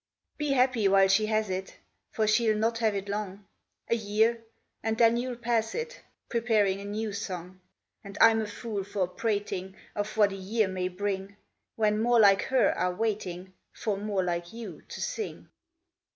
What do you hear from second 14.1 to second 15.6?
like you to sing.